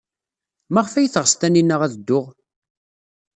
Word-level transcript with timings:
Maɣef 0.73 0.93
ay 0.95 1.07
teɣs 1.13 1.31
Taninna 1.33 1.75
ad 1.85 1.91
dduɣ? 1.95 2.25